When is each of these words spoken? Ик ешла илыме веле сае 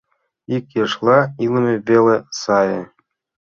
Ик 0.55 0.65
ешла 0.83 1.19
илыме 1.43 1.75
веле 1.87 2.15
сае 2.41 2.81